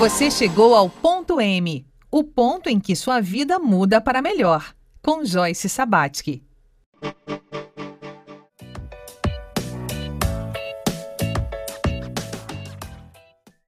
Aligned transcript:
Você 0.00 0.30
chegou 0.30 0.74
ao 0.74 0.88
ponto 0.88 1.38
M, 1.38 1.86
o 2.10 2.24
ponto 2.24 2.70
em 2.70 2.80
que 2.80 2.96
sua 2.96 3.20
vida 3.20 3.58
muda 3.58 4.00
para 4.00 4.22
melhor, 4.22 4.74
com 5.02 5.22
Joyce 5.22 5.68
Sabatsky. 5.68 6.42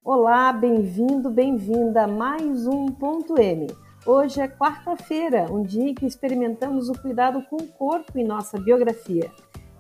Olá, 0.03 0.55
bem-vindo, 0.55 1.29
bem-vinda 1.29 2.05
a 2.05 2.09
mais 2.09 2.67
um 2.67 2.87
ponto 2.87 3.39
M. 3.39 3.67
Hoje 4.07 4.41
é 4.41 4.49
quarta-feira, 4.49 5.53
um 5.53 5.63
dia 5.63 5.91
em 5.91 5.95
que 5.95 6.07
experimentamos 6.07 6.89
o 6.89 6.95
cuidado 6.95 7.43
com 7.43 7.57
o 7.57 7.69
corpo 7.69 8.19
em 8.19 8.25
nossa 8.25 8.59
biografia. 8.59 9.31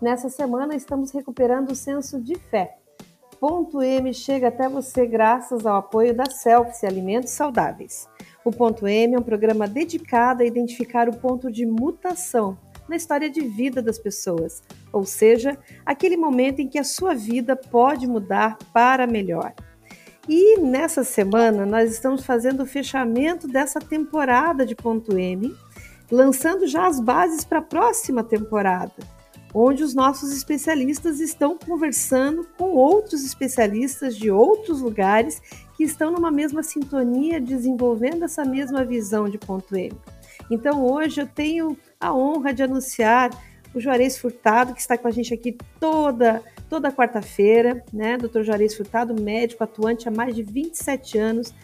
Nessa 0.02 0.28
semana 0.28 0.74
estamos 0.76 1.12
recuperando 1.12 1.70
o 1.70 1.74
senso 1.74 2.20
de 2.20 2.34
fé 2.34 2.76
Ponto 3.42 3.82
M 3.82 4.14
chega 4.14 4.46
até 4.46 4.68
você 4.68 5.04
graças 5.04 5.66
ao 5.66 5.78
apoio 5.78 6.14
da 6.14 6.26
Selfie 6.26 6.86
Alimentos 6.86 7.32
Saudáveis. 7.32 8.08
O 8.44 8.52
Ponto 8.52 8.86
M 8.86 9.16
é 9.16 9.18
um 9.18 9.22
programa 9.22 9.66
dedicado 9.66 10.44
a 10.44 10.46
identificar 10.46 11.08
o 11.08 11.16
ponto 11.16 11.50
de 11.50 11.66
mutação 11.66 12.56
na 12.88 12.94
história 12.94 13.28
de 13.28 13.40
vida 13.40 13.82
das 13.82 13.98
pessoas, 13.98 14.62
ou 14.92 15.04
seja, 15.04 15.58
aquele 15.84 16.16
momento 16.16 16.60
em 16.60 16.68
que 16.68 16.78
a 16.78 16.84
sua 16.84 17.16
vida 17.16 17.56
pode 17.56 18.06
mudar 18.06 18.56
para 18.72 19.08
melhor. 19.08 19.52
E 20.28 20.60
nessa 20.60 21.02
semana 21.02 21.66
nós 21.66 21.90
estamos 21.90 22.24
fazendo 22.24 22.62
o 22.62 22.66
fechamento 22.66 23.48
dessa 23.48 23.80
temporada 23.80 24.64
de 24.64 24.76
Ponto 24.76 25.18
M, 25.18 25.52
lançando 26.08 26.64
já 26.68 26.86
as 26.86 27.00
bases 27.00 27.44
para 27.44 27.58
a 27.58 27.62
próxima 27.62 28.22
temporada 28.22 28.94
onde 29.54 29.82
os 29.82 29.94
nossos 29.94 30.32
especialistas 30.32 31.20
estão 31.20 31.58
conversando 31.58 32.46
com 32.56 32.70
outros 32.70 33.24
especialistas 33.24 34.16
de 34.16 34.30
outros 34.30 34.80
lugares 34.80 35.42
que 35.76 35.84
estão 35.84 36.10
numa 36.10 36.30
mesma 36.30 36.62
sintonia, 36.62 37.40
desenvolvendo 37.40 38.24
essa 38.24 38.44
mesma 38.44 38.84
visão 38.84 39.28
de 39.28 39.38
ponto 39.38 39.76
M. 39.76 39.92
Então, 40.50 40.84
hoje 40.84 41.20
eu 41.20 41.26
tenho 41.26 41.76
a 42.00 42.14
honra 42.14 42.52
de 42.52 42.62
anunciar 42.62 43.30
o 43.74 43.80
Juarez 43.80 44.18
Furtado, 44.18 44.74
que 44.74 44.80
está 44.80 44.98
com 44.98 45.08
a 45.08 45.10
gente 45.10 45.32
aqui 45.32 45.56
toda 45.80 46.42
toda 46.68 46.90
quarta-feira, 46.90 47.84
né? 47.92 48.16
Dr. 48.16 48.40
Juarez 48.42 48.74
Furtado, 48.74 49.20
médico 49.20 49.62
atuante 49.62 50.08
há 50.08 50.10
mais 50.10 50.34
de 50.34 50.42
27 50.42 51.18
anos 51.18 51.54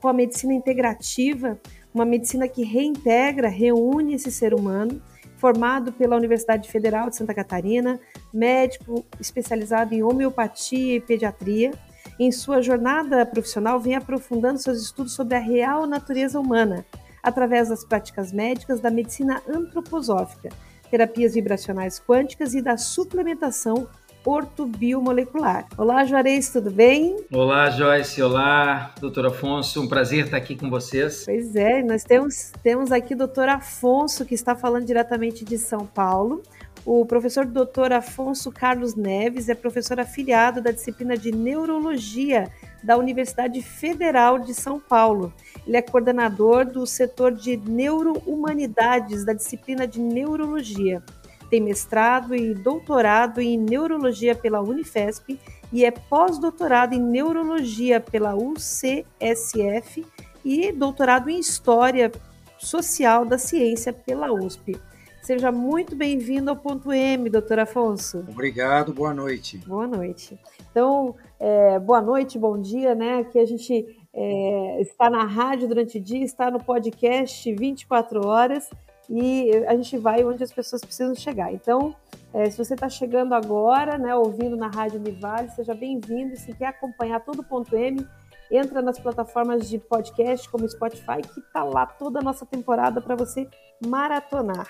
com 0.00 0.08
a 0.08 0.12
medicina 0.12 0.54
integrativa, 0.54 1.60
uma 1.92 2.06
medicina 2.06 2.48
que 2.48 2.64
reintegra, 2.64 3.48
reúne 3.48 4.14
esse 4.14 4.32
ser 4.32 4.54
humano 4.54 5.02
formado 5.44 5.92
pela 5.92 6.16
Universidade 6.16 6.70
Federal 6.70 7.10
de 7.10 7.16
Santa 7.16 7.34
Catarina, 7.34 8.00
médico 8.32 9.04
especializado 9.20 9.94
em 9.94 10.02
homeopatia 10.02 10.96
e 10.96 11.00
pediatria. 11.00 11.70
Em 12.18 12.32
sua 12.32 12.62
jornada 12.62 13.26
profissional, 13.26 13.78
vem 13.78 13.94
aprofundando 13.94 14.58
seus 14.58 14.80
estudos 14.80 15.12
sobre 15.12 15.34
a 15.34 15.38
real 15.38 15.86
natureza 15.86 16.40
humana, 16.40 16.86
através 17.22 17.68
das 17.68 17.84
práticas 17.84 18.32
médicas 18.32 18.80
da 18.80 18.90
medicina 18.90 19.42
antroposófica, 19.46 20.48
terapias 20.90 21.34
vibracionais 21.34 22.00
quânticas 22.00 22.54
e 22.54 22.62
da 22.62 22.78
suplementação 22.78 23.86
ortobiomolecular. 24.24 25.66
Olá, 25.76 26.04
Juarez, 26.04 26.48
tudo 26.50 26.70
bem? 26.70 27.16
Olá, 27.30 27.70
Joyce. 27.70 28.22
Olá, 28.22 28.94
doutor 28.98 29.26
Afonso. 29.26 29.82
Um 29.82 29.88
prazer 29.88 30.24
estar 30.24 30.38
aqui 30.38 30.56
com 30.56 30.70
vocês. 30.70 31.24
Pois 31.26 31.54
é, 31.54 31.82
nós 31.82 32.04
temos, 32.04 32.52
temos 32.62 32.90
aqui 32.90 33.14
o 33.14 33.18
doutor 33.18 33.48
Afonso, 33.48 34.24
que 34.24 34.34
está 34.34 34.56
falando 34.56 34.86
diretamente 34.86 35.44
de 35.44 35.58
São 35.58 35.86
Paulo. 35.86 36.42
O 36.86 37.06
professor 37.06 37.46
doutor 37.46 37.92
Afonso 37.92 38.50
Carlos 38.50 38.94
Neves 38.94 39.48
é 39.48 39.54
professor 39.54 39.98
afiliado 40.00 40.60
da 40.60 40.70
disciplina 40.70 41.16
de 41.16 41.32
Neurologia 41.32 42.50
da 42.82 42.98
Universidade 42.98 43.62
Federal 43.62 44.38
de 44.38 44.52
São 44.52 44.78
Paulo. 44.78 45.32
Ele 45.66 45.78
é 45.78 45.82
coordenador 45.82 46.66
do 46.66 46.86
setor 46.86 47.32
de 47.32 47.56
Neurohumanidades 47.56 49.24
da 49.24 49.32
disciplina 49.32 49.86
de 49.86 49.98
Neurologia 49.98 51.02
tem 51.44 51.60
mestrado 51.60 52.34
e 52.34 52.54
doutorado 52.54 53.40
em 53.40 53.58
neurologia 53.58 54.34
pela 54.34 54.60
Unifesp 54.60 55.38
e 55.72 55.84
é 55.84 55.90
pós-doutorado 55.90 56.94
em 56.94 57.00
neurologia 57.00 58.00
pela 58.00 58.34
UCSF 58.34 60.04
e 60.44 60.72
doutorado 60.72 61.28
em 61.28 61.38
história 61.38 62.12
social 62.58 63.24
da 63.24 63.38
ciência 63.38 63.92
pela 63.92 64.32
USP. 64.32 64.80
Seja 65.22 65.50
muito 65.50 65.96
bem-vindo 65.96 66.50
ao 66.50 66.56
ponto 66.56 66.92
M, 66.92 67.30
doutor 67.30 67.58
Afonso. 67.58 68.24
Obrigado, 68.28 68.92
boa 68.92 69.14
noite. 69.14 69.56
Boa 69.66 69.86
noite. 69.86 70.38
Então, 70.70 71.16
é, 71.40 71.78
boa 71.78 72.02
noite, 72.02 72.38
bom 72.38 72.60
dia, 72.60 72.94
né? 72.94 73.20
Aqui 73.20 73.38
a 73.38 73.46
gente 73.46 73.86
é, 74.12 74.82
está 74.82 75.08
na 75.08 75.24
rádio 75.24 75.66
durante 75.66 75.96
o 75.96 76.00
dia, 76.00 76.22
está 76.22 76.50
no 76.50 76.62
podcast 76.62 77.50
24 77.54 78.26
horas 78.26 78.68
e 79.08 79.50
a 79.66 79.74
gente 79.74 79.96
vai 79.98 80.24
onde 80.24 80.42
as 80.42 80.52
pessoas 80.52 80.82
precisam 80.82 81.14
chegar. 81.14 81.52
Então, 81.52 81.94
é, 82.32 82.48
se 82.50 82.58
você 82.58 82.74
está 82.74 82.88
chegando 82.88 83.34
agora, 83.34 83.98
né, 83.98 84.14
ouvindo 84.14 84.56
na 84.56 84.68
Rádio 84.68 84.98
Univale, 84.98 85.50
seja 85.50 85.74
bem-vindo. 85.74 86.36
Se 86.36 86.52
quer 86.54 86.66
acompanhar 86.66 87.20
todo 87.20 87.40
o 87.40 87.44
ponto 87.44 87.76
M, 87.76 88.06
entra 88.50 88.82
nas 88.82 88.98
plataformas 88.98 89.68
de 89.68 89.78
podcast 89.78 90.48
como 90.48 90.68
Spotify, 90.68 91.22
que 91.22 91.40
está 91.40 91.62
lá 91.62 91.86
toda 91.86 92.20
a 92.20 92.22
nossa 92.22 92.44
temporada 92.44 93.00
para 93.00 93.14
você 93.14 93.48
maratonar. 93.84 94.68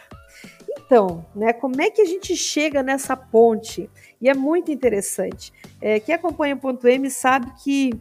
Então, 0.78 1.24
né, 1.34 1.52
como 1.52 1.80
é 1.80 1.90
que 1.90 2.02
a 2.02 2.04
gente 2.04 2.36
chega 2.36 2.82
nessa 2.82 3.16
ponte? 3.16 3.88
E 4.20 4.28
é 4.28 4.34
muito 4.34 4.70
interessante. 4.70 5.52
É, 5.80 6.00
quem 6.00 6.14
acompanha 6.14 6.54
o 6.54 6.58
ponto 6.58 6.86
M 6.86 7.10
sabe 7.10 7.52
que 7.62 7.92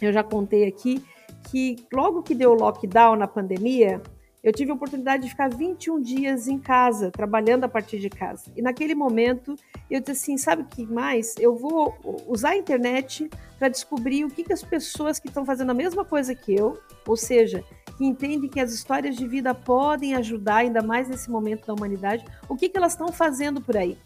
eu 0.00 0.12
já 0.12 0.22
contei 0.22 0.66
aqui 0.66 1.04
que 1.50 1.76
logo 1.92 2.22
que 2.22 2.34
deu 2.34 2.50
o 2.50 2.54
lockdown 2.54 3.16
na 3.16 3.28
pandemia, 3.28 4.02
eu 4.46 4.52
tive 4.52 4.70
a 4.70 4.74
oportunidade 4.74 5.24
de 5.24 5.28
ficar 5.28 5.50
21 5.50 6.00
dias 6.00 6.46
em 6.46 6.56
casa, 6.56 7.10
trabalhando 7.10 7.64
a 7.64 7.68
partir 7.68 7.98
de 7.98 8.08
casa. 8.08 8.44
E 8.56 8.62
naquele 8.62 8.94
momento, 8.94 9.56
eu 9.90 9.98
disse 9.98 10.12
assim: 10.12 10.38
sabe 10.38 10.62
o 10.62 10.66
que 10.66 10.86
mais? 10.86 11.34
Eu 11.36 11.56
vou 11.56 11.96
usar 12.28 12.50
a 12.50 12.56
internet 12.56 13.28
para 13.58 13.68
descobrir 13.68 14.24
o 14.24 14.30
que, 14.30 14.44
que 14.44 14.52
as 14.52 14.62
pessoas 14.62 15.18
que 15.18 15.26
estão 15.26 15.44
fazendo 15.44 15.70
a 15.70 15.74
mesma 15.74 16.04
coisa 16.04 16.32
que 16.32 16.54
eu, 16.54 16.78
ou 17.08 17.16
seja, 17.16 17.64
que 17.98 18.04
entendem 18.04 18.48
que 18.48 18.60
as 18.60 18.72
histórias 18.72 19.16
de 19.16 19.26
vida 19.26 19.52
podem 19.52 20.14
ajudar, 20.14 20.58
ainda 20.58 20.80
mais 20.80 21.08
nesse 21.08 21.28
momento 21.28 21.66
da 21.66 21.74
humanidade, 21.74 22.24
o 22.48 22.54
que, 22.54 22.68
que 22.68 22.76
elas 22.76 22.92
estão 22.92 23.08
fazendo 23.08 23.60
por 23.60 23.76
aí. 23.76 23.98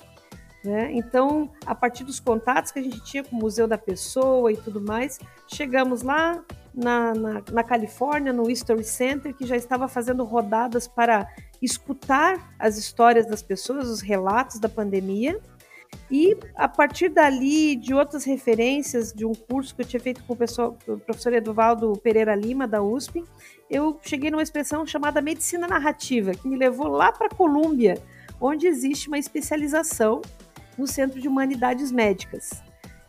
Né? 0.63 0.91
Então, 0.93 1.51
a 1.65 1.75
partir 1.75 2.05
dos 2.05 2.21
contatos 2.21 2.71
que 2.71 2.79
a 2.79 2.83
gente 2.83 3.03
tinha 3.03 3.25
com 3.25 3.35
o 3.35 3.39
Museu 3.39 3.67
da 3.67 3.79
Pessoa 3.79 4.53
e 4.53 4.57
tudo 4.57 4.81
mais, 4.81 5.19
chegamos 5.49 6.03
lá, 6.03 6.43
na, 6.75 7.15
na, 7.15 7.43
na, 7.51 7.65
Califórnia, 7.65 8.33
no 8.33 8.49
History 8.49 8.85
Center, 8.85 9.35
que 9.35 9.47
já 9.47 9.57
estava 9.57 9.89
fazendo 9.89 10.25
rodadas 10.25 10.87
para 10.87 11.29
escutar 11.61 12.55
as 12.59 12.77
histórias 12.77 13.27
das 13.27 13.43
pessoas, 13.43 13.89
os 13.89 14.01
relatos 14.01 14.59
da 14.59 14.69
pandemia. 14.69 15.41
E 16.11 16.37
a 16.55 16.69
partir 16.69 17.09
dali, 17.09 17.75
de 17.75 17.93
outras 17.93 18.25
referências, 18.25 19.13
de 19.13 19.25
um 19.25 19.33
curso 19.33 19.75
que 19.75 19.83
eu 19.83 19.87
tinha 19.87 20.01
feito 20.01 20.23
com 20.23 20.33
o 20.33 20.37
professor, 20.37 20.77
o 20.87 20.99
professor 20.99 21.33
Eduvaldo 21.33 21.93
Pereira 22.03 22.35
Lima, 22.35 22.67
da 22.67 22.83
USP, 22.83 23.25
eu 23.69 23.99
cheguei 24.03 24.31
numa 24.31 24.43
expressão 24.43 24.87
chamada 24.87 25.21
medicina 25.21 25.67
narrativa, 25.67 26.33
que 26.33 26.49
me 26.49 26.57
levou 26.57 26.89
lá 26.89 27.11
para 27.11 27.27
a 27.27 27.35
Colômbia, 27.35 28.01
onde 28.41 28.67
existe 28.67 29.09
uma 29.09 29.19
especialização 29.19 30.23
no 30.81 30.87
Centro 30.87 31.21
de 31.21 31.29
Humanidades 31.29 31.93
Médicas. 31.93 32.63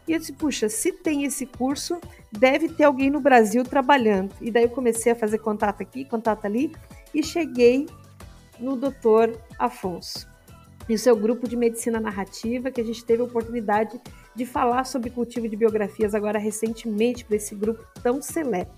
E 0.07 0.11
eu 0.13 0.19
disse, 0.19 0.33
puxa, 0.33 0.67
se 0.67 0.91
tem 0.91 1.23
esse 1.23 1.45
curso, 1.45 1.99
deve 2.31 2.67
ter 2.67 2.83
alguém 2.83 3.09
no 3.09 3.21
Brasil 3.21 3.63
trabalhando. 3.63 4.35
E 4.41 4.51
daí 4.51 4.63
eu 4.63 4.69
comecei 4.69 5.11
a 5.11 5.15
fazer 5.15 5.37
contato 5.37 5.81
aqui, 5.81 6.03
contato 6.03 6.45
ali, 6.45 6.71
e 7.13 7.23
cheguei 7.23 7.87
no 8.59 8.75
doutor 8.75 9.39
Afonso. 9.57 10.27
E 10.89 10.93
o 10.93 10.99
seu 10.99 11.15
grupo 11.15 11.47
de 11.47 11.55
medicina 11.55 11.99
narrativa, 11.99 12.69
que 12.69 12.81
a 12.81 12.83
gente 12.83 13.05
teve 13.05 13.21
a 13.21 13.25
oportunidade 13.25 14.01
de 14.35 14.45
falar 14.45 14.83
sobre 14.85 15.09
cultivo 15.09 15.47
de 15.47 15.55
biografias 15.55 16.13
agora 16.13 16.39
recentemente 16.39 17.23
para 17.23 17.37
esse 17.37 17.55
grupo 17.55 17.85
tão 18.03 18.21
seleto. 18.21 18.71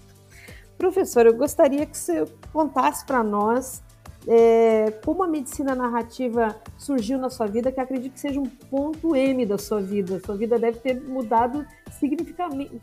Professor, 0.78 1.26
eu 1.26 1.34
gostaria 1.34 1.86
que 1.86 1.98
você 1.98 2.26
contasse 2.52 3.06
para 3.06 3.24
nós 3.24 3.82
é, 4.28 4.92
como 5.04 5.24
a 5.24 5.28
medicina 5.28 5.76
narrativa 5.76 6.56
surgiu 6.78 7.18
na 7.18 7.30
sua 7.30 7.48
vida, 7.48 7.72
que 7.72 7.80
acredito 7.80 8.14
que 8.14 8.20
seja 8.20 8.40
um 8.40 8.46
ponto 8.46 9.16
M 9.16 9.46
da 9.46 9.58
sua 9.58 9.82
vida. 9.82 10.20
Sua 10.26 10.36
vida 10.36 10.58
deve 10.58 10.80
ter 10.80 11.00
mudado 11.02 11.66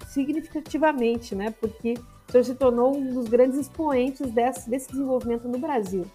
significativamente, 0.09 1.35
né? 1.35 1.55
Porque 1.61 1.95
o 2.29 2.33
senhor 2.33 2.45
se 2.45 2.55
tornou 2.55 2.97
um 2.97 3.15
dos 3.15 3.29
grandes 3.29 3.59
expoentes 3.59 4.31
desse, 4.31 4.69
desse 4.69 4.91
desenvolvimento 4.91 5.49
no 5.49 5.59
Brasil. 5.59 6.07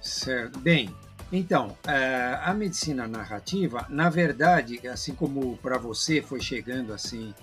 Certo. 0.00 0.58
Bem, 0.60 0.94
então, 1.32 1.76
é, 1.86 2.38
a 2.42 2.54
medicina 2.54 3.06
narrativa, 3.06 3.84
na 3.88 4.08
verdade, 4.08 4.86
assim 4.88 5.14
como 5.14 5.56
para 5.58 5.76
você 5.76 6.22
foi 6.22 6.40
chegando 6.40 6.92
assim 6.92 7.34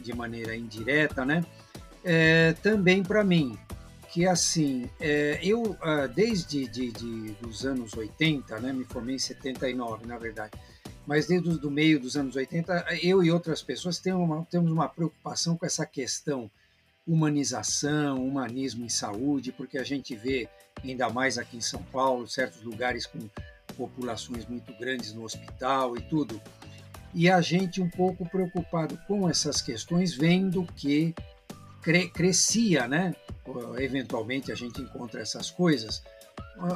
de 0.00 0.14
maneira 0.14 0.56
indireta, 0.56 1.24
né? 1.24 1.44
É, 2.04 2.54
também 2.62 3.02
para 3.02 3.22
mim, 3.22 3.58
que 4.10 4.26
assim, 4.26 4.88
é, 4.98 5.38
eu 5.42 5.76
ah, 5.82 6.06
desde 6.06 6.66
de, 6.66 6.90
de, 6.90 7.32
dos 7.34 7.64
anos 7.66 7.94
80, 7.94 8.58
né, 8.60 8.72
me 8.72 8.84
formei 8.84 9.16
em 9.16 9.18
79, 9.18 10.06
na 10.06 10.18
verdade, 10.18 10.58
mas 11.06 11.26
desde 11.26 11.48
o 11.48 11.58
do 11.58 11.70
meio 11.70 12.00
dos 12.00 12.16
anos 12.16 12.36
80, 12.36 12.86
eu 13.02 13.22
e 13.22 13.30
outras 13.30 13.62
pessoas 13.62 13.98
temos 13.98 14.22
uma, 14.22 14.44
temos 14.44 14.70
uma 14.70 14.88
preocupação 14.88 15.56
com 15.56 15.64
essa 15.64 15.86
questão 15.86 16.50
humanização, 17.06 18.26
humanismo 18.26 18.84
em 18.84 18.90
saúde, 18.90 19.50
porque 19.50 19.78
a 19.78 19.84
gente 19.84 20.14
vê, 20.14 20.48
ainda 20.84 21.08
mais 21.08 21.38
aqui 21.38 21.56
em 21.56 21.62
São 21.62 21.82
Paulo, 21.84 22.28
certos 22.28 22.62
lugares 22.62 23.06
com 23.06 23.18
populações 23.76 24.46
muito 24.46 24.72
grandes 24.78 25.14
no 25.14 25.24
hospital 25.24 25.96
e 25.96 26.02
tudo. 26.02 26.40
E 27.14 27.30
a 27.30 27.40
gente 27.40 27.80
um 27.80 27.88
pouco 27.88 28.28
preocupado 28.28 28.98
com 29.06 29.28
essas 29.28 29.62
questões, 29.62 30.14
vendo 30.14 30.66
que 30.76 31.14
cre 31.88 32.08
crescia, 32.10 32.86
né? 32.86 33.14
Eventualmente 33.78 34.52
a 34.52 34.54
gente 34.54 34.82
encontra 34.82 35.22
essas 35.22 35.50
coisas, 35.50 36.02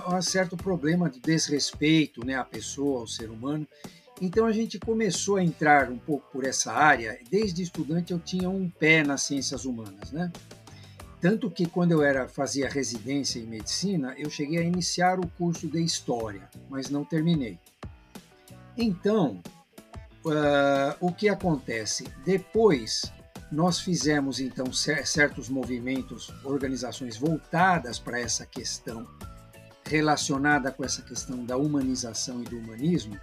um 0.08 0.22
certo 0.22 0.56
problema 0.56 1.10
de 1.10 1.20
desrespeito, 1.20 2.24
né, 2.24 2.34
à 2.34 2.44
pessoa, 2.44 3.00
ao 3.00 3.06
ser 3.06 3.28
humano. 3.28 3.68
Então 4.22 4.46
a 4.46 4.52
gente 4.52 4.78
começou 4.78 5.36
a 5.36 5.44
entrar 5.44 5.90
um 5.90 5.98
pouco 5.98 6.30
por 6.32 6.46
essa 6.46 6.72
área. 6.72 7.18
Desde 7.30 7.62
estudante 7.62 8.12
eu 8.12 8.18
tinha 8.18 8.48
um 8.48 8.70
pé 8.70 9.02
nas 9.02 9.22
ciências 9.22 9.66
humanas, 9.66 10.12
né? 10.12 10.32
Tanto 11.20 11.50
que 11.50 11.66
quando 11.66 11.92
eu 11.92 12.02
era 12.02 12.26
fazia 12.26 12.68
residência 12.68 13.38
em 13.38 13.46
medicina, 13.46 14.14
eu 14.16 14.30
cheguei 14.30 14.60
a 14.60 14.62
iniciar 14.62 15.20
o 15.20 15.28
curso 15.36 15.68
de 15.68 15.82
história, 15.82 16.48
mas 16.70 16.88
não 16.88 17.04
terminei. 17.04 17.58
Então, 18.76 19.42
uh, 20.24 20.96
o 21.00 21.12
que 21.12 21.28
acontece? 21.28 22.04
Depois 22.24 23.12
nós 23.52 23.80
fizemos 23.80 24.40
então 24.40 24.72
certos 24.72 25.50
movimentos, 25.50 26.32
organizações 26.42 27.18
voltadas 27.18 27.98
para 27.98 28.18
essa 28.18 28.46
questão 28.46 29.06
relacionada 29.84 30.72
com 30.72 30.82
essa 30.82 31.02
questão 31.02 31.44
da 31.44 31.58
humanização 31.58 32.40
e 32.40 32.44
do 32.44 32.58
humanismo, 32.58 33.20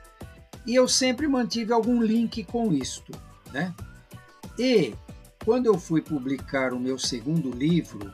e 0.68 0.76
eu 0.76 0.88
sempre 0.88 1.28
mantive 1.28 1.74
algum 1.74 2.00
link 2.00 2.44
com 2.44 2.72
isto, 2.72 3.12
né? 3.52 3.74
E 4.58 4.94
quando 5.44 5.66
eu 5.66 5.80
fui 5.80 6.00
publicar 6.00 6.74
o 6.74 6.80
meu 6.80 7.00
segundo 7.00 7.50
livro, 7.50 8.14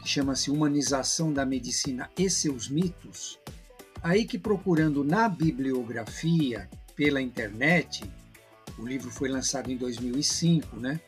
que 0.00 0.08
chama-se 0.08 0.50
Humanização 0.50 1.32
da 1.32 1.44
Medicina 1.44 2.08
e 2.16 2.30
seus 2.30 2.70
mitos, 2.70 3.38
aí 4.02 4.24
que 4.24 4.38
procurando 4.38 5.04
na 5.04 5.28
bibliografia 5.28 6.70
pela 6.96 7.20
internet, 7.20 8.10
o 8.78 8.86
livro 8.86 9.10
foi 9.10 9.28
lançado 9.28 9.70
em 9.70 9.76
2005, 9.76 10.76
né? 10.76 10.98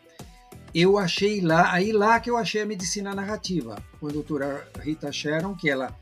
Eu 0.74 0.98
achei 0.98 1.40
lá, 1.40 1.72
aí 1.72 1.92
lá 1.92 2.18
que 2.18 2.28
eu 2.28 2.36
achei 2.36 2.60
a 2.60 2.66
medicina 2.66 3.14
narrativa, 3.14 3.80
com 4.00 4.08
a 4.08 4.10
doutora 4.10 4.68
Rita 4.80 5.12
Sharon, 5.12 5.54
que 5.54 5.70
ela 5.70 5.96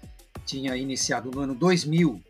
tinha 0.46 0.74
iniciado 0.76 1.30
no 1.30 1.40
ano 1.40 1.54
2000. 1.54 2.22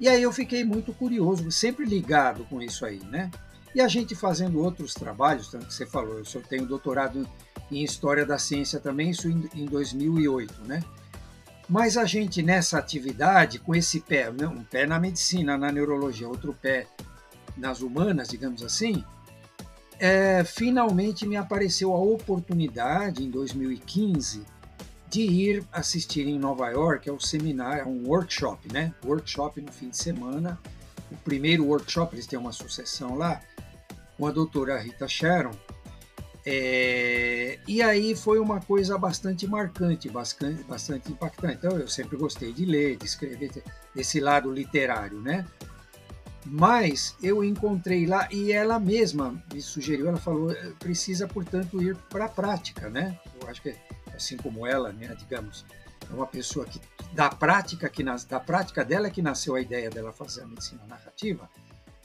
E 0.00 0.08
aí 0.08 0.22
eu 0.22 0.32
fiquei 0.32 0.64
muito 0.64 0.94
curioso, 0.94 1.50
sempre 1.50 1.84
ligado 1.84 2.44
com 2.46 2.62
isso 2.62 2.86
aí, 2.86 3.00
né? 3.04 3.30
E 3.74 3.82
a 3.82 3.88
gente 3.88 4.14
fazendo 4.14 4.60
outros 4.60 4.94
trabalhos, 4.94 5.48
tanto 5.48 5.66
que 5.66 5.74
você 5.74 5.84
falou, 5.84 6.18
eu 6.18 6.42
tenho 6.42 6.66
doutorado 6.66 7.28
em 7.70 7.84
História 7.84 8.24
da 8.24 8.38
Ciência 8.38 8.80
também, 8.80 9.10
isso 9.10 9.28
em 9.28 9.66
2008, 9.66 10.62
né? 10.66 10.82
Mas 11.68 11.96
a 11.96 12.06
gente 12.06 12.42
nessa 12.42 12.78
atividade, 12.78 13.58
com 13.58 13.74
esse 13.74 14.00
pé, 14.00 14.30
um 14.30 14.64
pé 14.64 14.86
na 14.86 14.98
medicina, 14.98 15.56
na 15.56 15.70
neurologia, 15.70 16.28
outro 16.28 16.54
pé 16.54 16.86
nas 17.56 17.82
humanas, 17.82 18.28
digamos 18.28 18.62
assim, 18.62 19.04
é, 20.02 20.42
finalmente 20.42 21.24
me 21.24 21.36
apareceu 21.36 21.92
a 21.92 21.96
oportunidade, 21.96 23.22
em 23.22 23.30
2015, 23.30 24.42
de 25.08 25.20
ir 25.20 25.64
assistir 25.70 26.26
em 26.26 26.40
Nova 26.40 26.68
York 26.70 27.08
ao 27.08 27.20
seminário, 27.20 27.86
um 27.86 28.08
workshop, 28.08 28.72
né? 28.72 28.92
Workshop 29.04 29.60
no 29.60 29.70
fim 29.70 29.90
de 29.90 29.96
semana. 29.96 30.58
O 31.08 31.16
primeiro 31.18 31.66
workshop, 31.66 32.16
eles 32.16 32.26
têm 32.26 32.36
uma 32.36 32.50
sucessão 32.50 33.14
lá, 33.16 33.40
com 34.18 34.26
a 34.26 34.32
doutora 34.32 34.76
Rita 34.76 35.06
Sharon. 35.06 35.54
É, 36.44 37.60
e 37.68 37.80
aí 37.80 38.16
foi 38.16 38.40
uma 38.40 38.60
coisa 38.60 38.98
bastante 38.98 39.46
marcante, 39.46 40.08
bastante, 40.08 40.64
bastante 40.64 41.12
impactante. 41.12 41.58
Então 41.58 41.78
eu 41.78 41.86
sempre 41.86 42.16
gostei 42.16 42.52
de 42.52 42.64
ler, 42.64 42.96
de 42.96 43.06
escrever, 43.06 43.52
desse 43.94 44.18
lado 44.18 44.50
literário, 44.50 45.20
né? 45.20 45.46
Mas 46.44 47.16
eu 47.22 47.44
encontrei 47.44 48.06
lá 48.06 48.28
e 48.30 48.52
ela 48.52 48.78
mesma 48.78 49.42
me 49.52 49.62
sugeriu, 49.62 50.08
ela 50.08 50.18
falou, 50.18 50.54
precisa, 50.78 51.28
portanto, 51.28 51.80
ir 51.80 51.96
para 52.10 52.24
a 52.24 52.28
prática, 52.28 52.90
né? 52.90 53.18
Eu 53.40 53.48
acho 53.48 53.62
que 53.62 53.74
assim 54.12 54.36
como 54.36 54.66
ela, 54.66 54.92
né, 54.92 55.14
digamos, 55.18 55.64
é 56.10 56.14
uma 56.14 56.26
pessoa 56.26 56.66
que 56.66 56.80
da 57.12 57.28
prática 57.28 57.88
que 57.88 58.02
nas, 58.02 58.24
da 58.24 58.40
prática 58.40 58.84
dela 58.84 59.10
que 59.10 59.22
nasceu 59.22 59.54
a 59.54 59.60
ideia 59.60 59.90
dela 59.90 60.12
fazer 60.12 60.42
a 60.42 60.46
medicina 60.46 60.82
narrativa, 60.86 61.48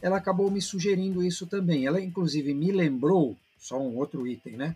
ela 0.02 0.18
acabou 0.18 0.52
me 0.52 0.62
sugerindo 0.62 1.24
isso 1.24 1.48
também. 1.48 1.86
Ela 1.86 2.00
inclusive 2.00 2.54
me 2.54 2.72
lembrou 2.72 3.36
só 3.58 3.80
um 3.80 3.98
outro 3.98 4.28
item, 4.28 4.58
né? 4.58 4.76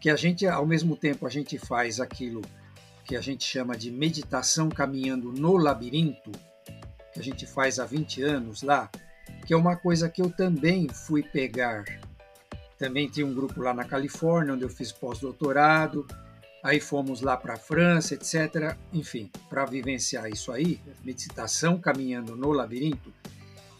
Que 0.00 0.10
a 0.10 0.16
gente 0.16 0.46
ao 0.46 0.66
mesmo 0.66 0.96
tempo 0.96 1.26
a 1.26 1.30
gente 1.30 1.58
faz 1.58 2.00
aquilo 2.00 2.42
que 3.04 3.16
a 3.16 3.20
gente 3.20 3.44
chama 3.44 3.76
de 3.76 3.90
meditação 3.90 4.68
caminhando 4.68 5.32
no 5.32 5.56
labirinto, 5.56 6.30
que 7.12 7.20
a 7.20 7.22
gente 7.22 7.46
faz 7.46 7.78
há 7.78 7.84
20 7.84 8.22
anos 8.22 8.62
lá, 8.62 8.90
que 9.46 9.52
é 9.52 9.56
uma 9.56 9.76
coisa 9.76 10.08
que 10.08 10.22
eu 10.22 10.30
também 10.30 10.88
fui 10.88 11.22
pegar. 11.22 11.84
Também 12.78 13.08
tinha 13.08 13.26
um 13.26 13.34
grupo 13.34 13.60
lá 13.62 13.74
na 13.74 13.84
Califórnia, 13.84 14.54
onde 14.54 14.62
eu 14.62 14.70
fiz 14.70 14.90
pós-doutorado, 14.90 16.06
Aí 16.62 16.78
fomos 16.78 17.22
lá 17.22 17.36
para 17.36 17.54
a 17.54 17.58
França, 17.58 18.14
etc. 18.14 18.76
Enfim, 18.92 19.30
para 19.48 19.64
vivenciar 19.64 20.28
isso 20.28 20.52
aí, 20.52 20.78
meditação 21.02 21.78
caminhando 21.78 22.36
no 22.36 22.52
labirinto. 22.52 23.12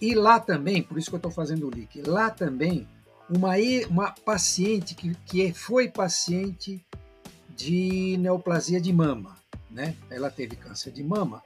E 0.00 0.14
lá 0.14 0.40
também, 0.40 0.82
por 0.82 0.96
isso 0.96 1.10
que 1.10 1.14
eu 1.14 1.18
estou 1.18 1.30
fazendo 1.30 1.66
o 1.66 1.70
link, 1.70 2.00
lá 2.02 2.30
também 2.30 2.88
uma, 3.28 3.52
uma 3.90 4.12
paciente 4.12 4.94
que, 4.94 5.14
que 5.26 5.52
foi 5.52 5.88
paciente 5.88 6.82
de 7.54 8.16
neoplasia 8.18 8.80
de 8.80 8.92
mama, 8.92 9.36
né? 9.70 9.94
Ela 10.08 10.30
teve 10.30 10.56
câncer 10.56 10.90
de 10.90 11.04
mama 11.04 11.42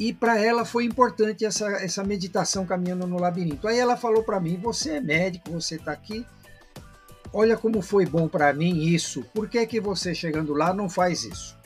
e 0.00 0.12
para 0.12 0.40
ela 0.40 0.64
foi 0.64 0.84
importante 0.84 1.44
essa, 1.44 1.66
essa 1.72 2.02
meditação 2.02 2.66
caminhando 2.66 3.06
no 3.06 3.20
labirinto. 3.20 3.68
Aí 3.68 3.78
ela 3.78 3.96
falou 3.96 4.24
para 4.24 4.40
mim: 4.40 4.56
você 4.56 4.92
é 4.92 5.00
médico, 5.00 5.52
você 5.52 5.76
está 5.76 5.92
aqui, 5.92 6.26
Olha 7.32 7.56
como 7.56 7.80
foi 7.80 8.04
bom 8.04 8.28
para 8.28 8.52
mim 8.52 8.82
isso. 8.82 9.22
Por 9.32 9.48
que, 9.48 9.64
que 9.66 9.80
você 9.80 10.14
chegando 10.14 10.52
lá 10.52 10.74
não 10.74 10.88
faz 10.88 11.22
isso? 11.22 11.56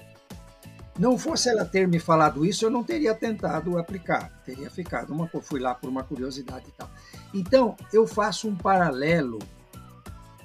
Não 0.99 1.19
fosse 1.19 1.49
ela 1.49 1.65
ter 1.65 1.89
me 1.89 1.99
falado 1.99 2.45
isso, 2.45 2.65
eu 2.65 2.71
não 2.71 2.85
teria 2.85 3.15
tentado 3.15 3.79
aplicar. 3.79 4.31
Teria 4.45 4.71
ficado 4.71 5.13
uma 5.13 5.27
fui 5.43 5.61
lá 5.61 5.75
por 5.75 5.89
uma 5.89 6.05
curiosidade 6.05 6.67
e 6.69 6.73
tal. 6.73 6.91
Então, 7.33 7.77
eu 7.93 8.07
faço 8.07 8.47
um 8.47 8.55
paralelo 8.55 9.39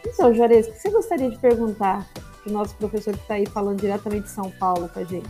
Então, 0.06 0.34
Juarez, 0.34 0.68
o 0.68 0.74
que 0.74 0.80
você 0.80 0.90
gostaria 0.90 1.30
de 1.30 1.38
perguntar 1.38 2.06
para 2.14 2.50
o 2.50 2.54
nosso 2.54 2.76
professor 2.76 3.14
que 3.14 3.22
está 3.22 3.36
aí 3.36 3.46
falando 3.46 3.80
diretamente 3.80 4.24
de 4.24 4.32
São 4.32 4.52
Paulo 4.52 4.90
com 4.90 5.00
a 5.00 5.04
gente? 5.06 5.30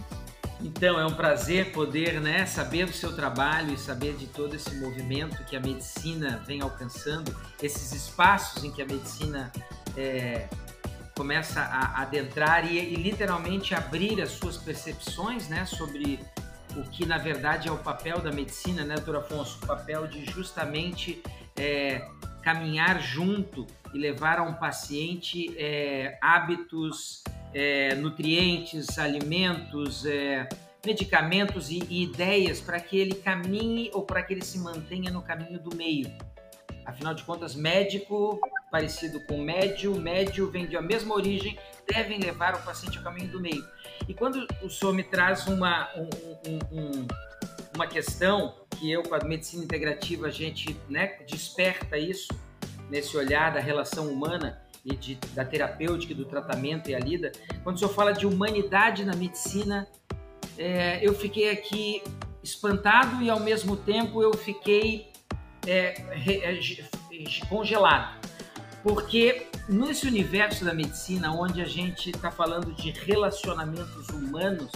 Então, 0.61 0.99
é 0.99 1.05
um 1.05 1.13
prazer 1.13 1.71
poder 1.71 2.19
né, 2.19 2.43
saber 2.47 2.87
do 2.87 2.93
seu 2.93 3.15
trabalho 3.15 3.71
e 3.71 3.77
saber 3.77 4.15
de 4.15 4.25
todo 4.25 4.55
esse 4.55 4.73
movimento 4.77 5.43
que 5.45 5.55
a 5.55 5.59
medicina 5.59 6.41
vem 6.47 6.61
alcançando, 6.61 7.35
esses 7.61 7.91
espaços 7.91 8.63
em 8.63 8.71
que 8.71 8.81
a 8.81 8.85
medicina 8.85 9.51
é, 9.95 10.47
começa 11.15 11.61
a 11.61 12.01
adentrar 12.01 12.69
e, 12.71 12.77
e, 12.77 12.95
literalmente 12.95 13.73
abrir 13.73 14.21
as 14.21 14.31
suas 14.31 14.57
percepções 14.57 15.47
né, 15.47 15.65
sobre 15.65 16.19
o 16.75 16.83
que 16.83 17.05
na 17.05 17.17
verdade 17.17 17.69
é 17.69 17.71
o 17.71 17.77
papel 17.77 18.19
da 18.19 18.31
medicina, 18.31 18.83
né, 18.83 18.95
doutor 18.95 19.17
Afonso? 19.17 19.57
O 19.63 19.65
papel 19.65 20.07
de 20.07 20.25
justamente 20.25 21.23
é, 21.55 22.05
caminhar 22.43 23.01
junto 23.01 23.65
e 23.93 23.97
levar 23.97 24.39
a 24.39 24.43
um 24.43 24.53
paciente 24.53 25.55
é, 25.57 26.17
hábitos 26.21 27.23
é, 27.53 27.95
nutrientes, 27.95 28.99
alimentos, 28.99 30.05
é, 30.05 30.49
medicamentos 30.85 31.71
e, 31.71 31.81
e 31.89 32.03
ideias 32.03 32.59
para 32.59 32.79
que 32.79 32.97
ele 32.97 33.15
caminhe 33.15 33.89
ou 33.93 34.03
para 34.03 34.21
que 34.21 34.33
ele 34.33 34.43
se 34.43 34.59
mantenha 34.59 35.09
no 35.09 35.21
caminho 35.21 35.59
do 35.59 35.73
meio. 35.73 36.11
Afinal 36.85 37.13
de 37.13 37.23
contas, 37.23 37.55
médico 37.55 38.39
parecido 38.71 39.19
com 39.21 39.41
médio, 39.41 39.95
médio 39.95 40.49
vem 40.51 40.67
de 40.67 40.75
a 40.75 40.81
mesma 40.81 41.15
origem, 41.15 41.57
devem 41.87 42.19
levar 42.19 42.55
o 42.55 42.61
paciente 42.63 42.97
ao 42.97 43.03
caminho 43.03 43.29
do 43.29 43.39
meio. 43.39 43.65
E 44.07 44.13
quando 44.13 44.45
o 44.61 44.69
senhor 44.69 44.93
me 44.93 45.03
traz 45.03 45.47
uma, 45.47 45.89
um, 45.95 46.09
um, 46.49 46.59
um, 46.71 47.07
uma 47.73 47.87
questão 47.87 48.53
que 48.71 48.91
eu, 48.91 49.03
com 49.03 49.15
a 49.15 49.23
medicina 49.23 49.63
integrativa, 49.63 50.27
a 50.27 50.31
gente 50.31 50.77
né, 50.89 51.17
desperta 51.27 51.97
isso, 51.97 52.27
nesse 52.89 53.15
olhar 53.17 53.53
da 53.53 53.59
relação 53.59 54.07
humana, 54.07 54.61
e 54.85 54.95
de, 54.95 55.15
da 55.33 55.43
terapêutica, 55.43 56.13
do 56.13 56.25
tratamento 56.25 56.89
e 56.89 56.95
a 56.95 56.99
lida. 56.99 57.31
Quando 57.63 57.75
o 57.75 57.79
senhor 57.79 57.91
fala 57.91 58.11
de 58.11 58.27
humanidade 58.27 59.03
na 59.03 59.15
medicina, 59.15 59.87
é, 60.57 60.99
eu 61.01 61.13
fiquei 61.15 61.49
aqui 61.49 62.03
espantado 62.43 63.21
e 63.23 63.29
ao 63.29 63.39
mesmo 63.39 63.75
tempo 63.75 64.21
eu 64.21 64.33
fiquei 64.37 65.11
é, 65.65 66.01
é, 66.49 67.45
congelado. 67.47 68.19
Porque 68.83 69.47
nesse 69.67 70.07
universo 70.07 70.63
da 70.63 70.73
medicina, 70.73 71.31
onde 71.31 71.61
a 71.61 71.65
gente 71.65 72.11
está 72.11 72.29
falando 72.29 72.71
de 72.73 72.91
relacionamentos 72.91 74.09
humanos, 74.09 74.71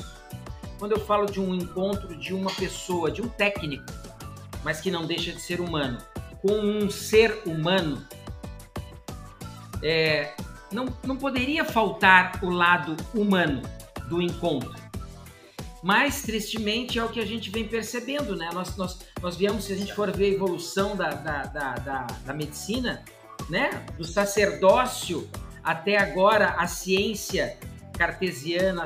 quando 0.80 0.94
eu 0.94 1.00
falo 1.00 1.26
de 1.26 1.40
um 1.40 1.54
encontro 1.54 2.16
de 2.16 2.34
uma 2.34 2.52
pessoa, 2.52 3.12
de 3.12 3.22
um 3.22 3.28
técnico, 3.28 3.86
mas 4.64 4.82
que 4.82 4.90
não 4.90 5.06
deixa 5.06 5.32
de 5.32 5.42
ser 5.42 5.62
humano, 5.62 6.00
com 6.42 6.54
um 6.54 6.90
ser 6.90 7.44
humano, 7.46 8.04
é, 9.84 10.34
não, 10.72 10.86
não 11.04 11.18
poderia 11.18 11.64
faltar 11.66 12.44
o 12.44 12.50
lado 12.50 12.96
humano 13.14 13.62
do 14.08 14.22
encontro. 14.22 14.89
Mas, 15.82 16.22
tristemente, 16.22 17.00
é 17.00 17.04
o 17.04 17.10
que 17.10 17.20
a 17.20 17.26
gente 17.26 17.50
vem 17.50 17.68
percebendo, 17.68 18.36
né? 18.36 18.50
Nós, 18.54 18.76
nós, 18.76 19.00
nós 19.22 19.36
viemos, 19.38 19.66
se 19.66 19.74
a 19.74 19.76
gente 19.76 19.94
for 19.94 20.12
ver 20.12 20.26
a 20.26 20.36
evolução 20.36 20.96
da, 20.96 21.10
da, 21.10 21.44
da, 21.44 21.74
da, 21.76 22.08
da 22.26 22.34
medicina, 22.34 23.04
né? 23.50 23.86
Do 23.98 24.04
sacerdócio 24.04 25.30
até 25.64 25.98
agora 25.98 26.56
a 26.58 26.68
ciência 26.68 27.58
cartesiana, 27.98 28.86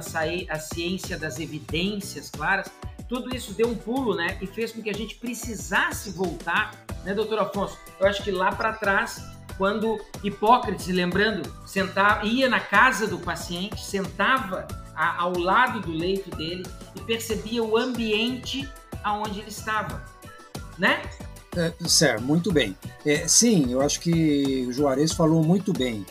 a 0.50 0.59
ciência 0.59 1.17
das 1.17 1.39
evidências 1.39 2.29
claras, 2.29 2.71
tudo 3.07 3.35
isso 3.35 3.53
deu 3.53 3.67
um 3.67 3.75
pulo, 3.75 4.15
né? 4.15 4.38
E 4.41 4.47
fez 4.47 4.71
com 4.71 4.81
que 4.81 4.89
a 4.89 4.93
gente 4.93 5.15
precisasse 5.15 6.12
voltar, 6.12 6.71
né, 7.03 7.13
doutor 7.13 7.39
Afonso? 7.39 7.77
Eu 8.00 8.07
acho 8.07 8.23
que 8.23 8.31
lá 8.31 8.51
para 8.51 8.73
trás 8.73 9.23
quando 9.57 10.00
Hipócrates, 10.24 10.88
lembrando, 10.88 11.50
sentava, 11.65 12.25
ia 12.25 12.50
na 12.50 12.60
casa 12.60 13.07
do 13.07 13.17
paciente, 13.17 13.83
sentava 13.83 14.67
a, 14.95 15.22
ao 15.22 15.38
lado 15.38 15.79
do 15.81 15.91
leito 15.91 16.36
dele 16.36 16.65
e 16.95 17.01
percebia 17.01 17.63
o 17.63 17.77
ambiente 17.77 18.69
aonde 19.03 19.39
ele 19.39 19.50
estava, 19.50 20.03
né? 20.77 21.01
É, 21.55 21.72
certo, 21.88 22.24
muito 22.24 22.51
bem. 22.51 22.75
É, 23.05 23.27
sim, 23.27 23.72
eu 23.72 23.81
acho 23.81 24.00
que 24.00 24.65
o 24.67 24.72
Juarez 24.72 25.12
falou 25.12 25.43
muito 25.43 25.72
bem. 25.72 26.05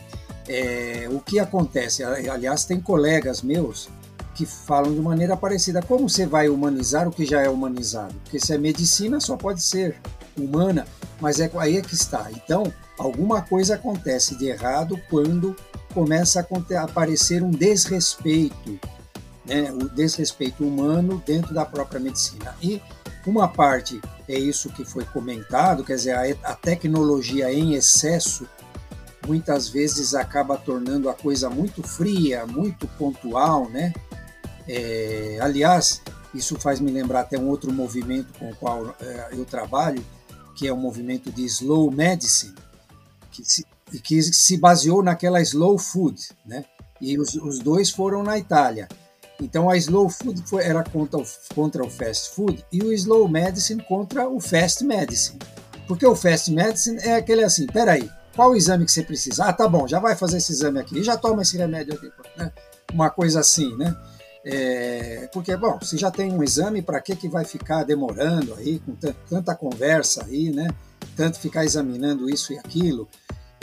É, 0.49 1.09
o 1.11 1.21
que 1.21 1.39
acontece? 1.39 2.03
Aliás, 2.05 2.65
tem 2.65 2.81
colegas 2.81 3.43
meus 3.43 3.89
que 4.35 4.47
falam 4.47 4.95
de 4.95 5.01
maneira 5.01 5.37
parecida. 5.37 5.83
Como 5.83 6.09
você 6.09 6.27
vai 6.27 6.49
humanizar 6.49 7.09
o 7.09 7.13
que 7.13 7.25
já 7.27 7.43
é 7.43 7.49
humanizado? 7.49 8.15
Porque 8.23 8.39
se 8.39 8.55
é 8.55 8.59
medicina, 8.59 9.21
só 9.21 9.37
pode 9.37 9.63
ser 9.63 9.97
humana, 10.37 10.87
mas 11.21 11.41
é 11.41 11.51
aí 11.57 11.77
é 11.77 11.83
que 11.83 11.95
está. 11.95 12.31
Então, 12.31 12.73
alguma 12.99 13.43
coisa 13.43 13.75
acontece 13.75 14.37
de 14.37 14.47
errado 14.47 15.01
quando 15.09 15.57
começa 15.93 16.41
a 16.41 16.83
aparecer 16.83 17.43
um 17.43 17.51
desrespeito, 17.51 18.79
né, 19.45 19.71
o 19.73 19.89
desrespeito 19.89 20.65
humano 20.65 21.23
dentro 21.27 21.53
da 21.53 21.65
própria 21.65 22.01
medicina. 22.01 22.55
E 22.63 22.81
uma 23.27 23.49
parte 23.49 24.01
é 24.29 24.39
isso 24.39 24.71
que 24.71 24.85
foi 24.85 25.05
comentado, 25.05 25.85
quer 25.85 25.97
dizer, 25.97 26.13
a, 26.13 26.51
a 26.51 26.55
tecnologia 26.55 27.53
em 27.53 27.75
excesso 27.75 28.47
muitas 29.27 29.69
vezes 29.69 30.15
acaba 30.15 30.57
tornando 30.57 31.09
a 31.09 31.15
coisa 31.15 31.49
muito 31.49 31.83
fria, 31.83 32.45
muito 32.47 32.89
pontual, 32.99 33.69
né? 33.69 33.93
É, 34.67 35.39
aliás, 35.41 36.03
isso 36.35 36.59
faz 36.59 36.81
me 36.81 36.91
lembrar 36.91 37.21
até 37.21 37.39
um 37.39 37.49
outro 37.49 37.73
movimento 37.73 38.37
com 38.39 38.51
o 38.51 38.57
qual 38.57 38.95
é, 39.01 39.29
eu 39.33 39.45
trabalho, 39.45 40.05
que 40.57 40.67
é 40.67 40.73
o 40.73 40.77
movimento 40.77 41.31
de 41.31 41.45
slow 41.45 41.91
medicine, 41.91 42.55
que 43.33 43.45
se, 43.45 43.65
que 44.03 44.23
se 44.23 44.57
baseou 44.59 45.03
naquela 45.03 45.41
slow 45.41 45.79
food, 45.79 46.21
né? 46.45 46.65
E 47.01 47.19
os, 47.19 47.35
os 47.35 47.59
dois 47.59 47.91
foram 47.91 48.23
na 48.23 48.39
Itália. 48.39 48.89
Então 49.41 49.69
a 49.69 49.77
slow 49.77 50.09
food 50.09 50.41
foi, 50.47 50.63
era 50.63 50.85
contra 50.85 51.19
o, 51.19 51.25
contra 51.55 51.85
o 51.85 51.91
fast 51.91 52.31
food 52.35 52.65
e 52.71 52.81
o 52.81 52.93
slow 52.93 53.27
medicine 53.27 53.83
contra 53.83 54.29
o 54.29 54.39
fast 54.39 54.85
medicine. 54.85 55.39
Porque 55.89 56.07
o 56.07 56.15
fast 56.15 56.53
medicine 56.53 56.99
é 57.01 57.17
aquele 57.17 57.43
assim, 57.43 57.67
peraí, 57.67 58.09
qual 58.37 58.53
o 58.53 58.57
exame 58.57 58.85
que 58.85 58.93
você 58.93 59.03
precisa? 59.03 59.45
Ah, 59.45 59.53
tá 59.53 59.67
bom, 59.67 59.89
já 59.89 59.99
vai 59.99 60.15
fazer 60.15 60.37
esse 60.37 60.53
exame 60.53 60.79
aqui, 60.79 61.03
já 61.03 61.17
toma 61.17 61.43
esse 61.43 61.57
remédio 61.57 61.95
aqui, 61.95 62.11
né? 62.37 62.53
Uma 62.93 63.11
coisa 63.11 63.41
assim, 63.41 63.75
né? 63.77 63.97
É, 64.45 65.29
porque, 65.33 65.57
bom, 65.57 65.81
se 65.81 65.97
já 65.97 66.11
tem 66.11 66.33
um 66.33 66.43
exame, 66.43 66.83
para 66.83 67.01
que, 67.01 67.15
que 67.15 67.29
vai 67.29 67.45
ficar 67.45 67.85
demorando 67.85 68.55
aí, 68.55 68.81
com 68.81 68.95
tanta 69.29 69.55
conversa 69.55 70.25
aí, 70.25 70.51
né? 70.51 70.69
Tanto 71.17 71.39
ficar 71.39 71.65
examinando 71.65 72.29
isso 72.29 72.53
e 72.53 72.59
aquilo. 72.59 73.09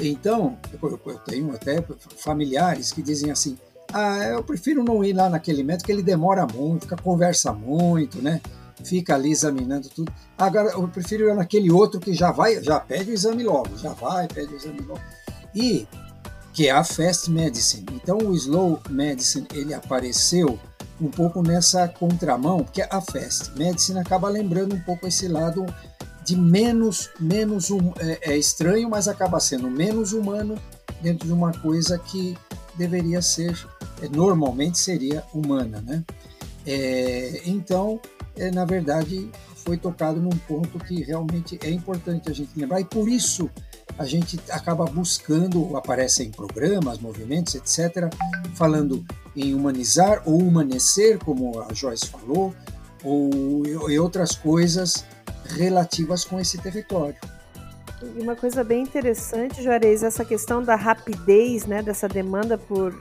Então, 0.02 0.58
eu 0.82 1.20
tenho 1.26 1.54
até 1.54 1.84
familiares 2.18 2.94
que 2.94 3.02
dizem 3.02 3.32
assim: 3.32 3.58
ah, 3.92 4.24
eu 4.26 4.44
prefiro 4.44 4.84
não 4.84 5.04
ir 5.04 5.14
lá 5.14 5.30
naquele 5.30 5.64
médico, 5.64 5.88
que 5.88 5.92
ele 5.92 6.04
demora 6.04 6.48
muito, 6.48 6.84
fica, 6.84 6.96
conversa 6.96 7.52
muito, 7.52 8.22
né? 8.22 8.42
Fica 8.84 9.16
ali 9.16 9.32
examinando 9.32 9.90
tudo. 9.90 10.12
Agora, 10.38 10.70
eu 10.72 10.88
prefiro 10.88 11.28
ir 11.28 11.36
naquele 11.36 11.70
outro 11.70 12.00
que 12.00 12.14
já 12.14 12.32
vai, 12.32 12.64
já 12.64 12.80
pede 12.80 13.12
o 13.12 13.14
exame 13.14 13.44
logo, 13.44 13.78
já 13.78 13.92
vai, 13.92 14.26
pede 14.28 14.54
o 14.54 14.58
exame 14.58 14.80
logo. 14.80 15.02
E 15.54 15.86
que 16.54 16.68
é 16.68 16.72
a 16.72 16.84
Fast 16.84 17.30
Medicine. 17.30 17.86
Então, 17.94 18.18
o 18.18 18.34
Slow 18.34 18.80
Medicine 18.90 19.48
ele 19.54 19.74
apareceu 19.74 20.58
um 21.00 21.10
pouco 21.10 21.42
nessa 21.42 21.88
contramão, 21.88 22.64
porque 22.64 22.82
a 22.82 23.02
Fast 23.02 23.52
Medicine 23.58 24.00
acaba 24.00 24.28
lembrando 24.30 24.76
um 24.76 24.82
pouco 24.82 25.08
esse 25.08 25.28
lado 25.28 25.66
de 26.24 26.36
menos, 26.36 27.10
menos 27.20 27.72
um, 27.72 27.94
é, 28.00 28.34
é 28.34 28.38
estranho, 28.38 28.90
mas 28.90 29.08
acaba 29.08 29.40
sendo 29.40 29.70
menos 29.70 30.14
humano 30.14 30.58
dentro 31.02 31.26
de 31.26 31.34
uma 31.34 31.52
coisa 31.54 31.98
que 31.98 32.38
deveria 32.76 33.22
ser, 33.22 33.58
é, 34.02 34.10
normalmente 34.10 34.78
seria 34.78 35.24
humana, 35.34 35.82
né? 35.82 36.04
É, 36.66 37.42
então, 37.46 38.00
é, 38.36 38.52
na 38.52 38.66
verdade, 38.66 39.30
foi 39.56 39.78
tocado 39.78 40.22
num 40.22 40.38
ponto 40.48 40.78
que 40.80 41.04
realmente 41.04 41.58
é 41.64 41.72
importante 41.72 42.30
a 42.30 42.34
gente 42.34 42.52
lembrar, 42.56 42.80
e 42.82 42.86
por 42.86 43.10
isso 43.10 43.50
a 44.00 44.06
gente 44.06 44.40
acaba 44.50 44.86
buscando, 44.86 45.76
aparecem 45.76 46.32
programas, 46.32 46.98
movimentos, 47.00 47.54
etc., 47.54 48.10
falando 48.56 49.06
em 49.36 49.54
humanizar 49.54 50.24
ou 50.26 50.38
humanecer, 50.38 51.20
como 51.20 51.62
a 51.62 51.74
Joyce 51.74 52.08
falou, 52.08 52.56
ou 53.04 53.62
e 53.90 54.00
outras 54.00 54.36
coisas 54.36 55.06
relativas 55.58 56.24
com 56.24 56.40
esse 56.40 56.58
território. 56.58 57.18
E 58.02 58.22
uma 58.22 58.38
coisa 58.38 58.64
bem 58.64 58.84
interessante, 58.84 59.62
Juarez, 59.62 60.02
essa 60.02 60.24
questão 60.24 60.64
da 60.64 60.76
rapidez, 60.76 61.66
né, 61.66 61.84
dessa 61.84 62.08
demanda 62.08 62.58
por 62.58 62.96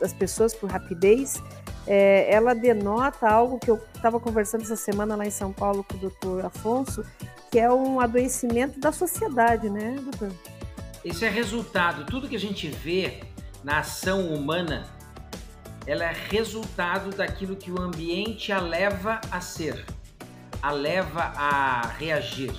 das 0.00 0.12
pessoas 0.12 0.54
por 0.54 0.70
rapidez, 0.70 1.42
é, 1.84 2.32
ela 2.32 2.54
denota 2.54 3.28
algo 3.28 3.58
que 3.58 3.68
eu 3.68 3.80
estava 3.96 4.20
conversando 4.20 4.62
essa 4.62 4.76
semana 4.76 5.16
lá 5.16 5.26
em 5.26 5.30
São 5.32 5.52
Paulo 5.52 5.82
com 5.82 5.96
o 5.96 5.98
doutor 5.98 6.44
Afonso, 6.44 7.04
que 7.50 7.58
é 7.58 7.70
um 7.72 8.00
adoecimento 8.00 8.78
da 8.78 8.92
sociedade, 8.92 9.70
né, 9.70 9.96
doutor? 10.00 10.32
Isso 11.04 11.24
é 11.24 11.28
resultado, 11.28 12.04
tudo 12.06 12.28
que 12.28 12.36
a 12.36 12.40
gente 12.40 12.68
vê 12.68 13.20
na 13.64 13.80
ação 13.80 14.32
humana 14.32 14.86
ela 15.88 16.04
é 16.04 16.12
resultado 16.12 17.16
daquilo 17.16 17.56
que 17.56 17.72
o 17.72 17.80
ambiente 17.80 18.52
a 18.52 18.60
leva 18.60 19.22
a 19.30 19.40
ser, 19.40 19.86
a 20.60 20.70
leva 20.70 21.32
a 21.34 21.80
reagir. 21.98 22.52